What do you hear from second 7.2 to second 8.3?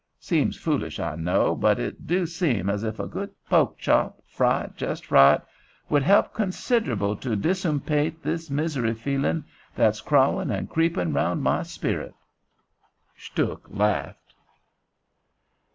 to disumpate